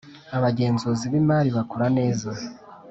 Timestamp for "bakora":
1.57-1.87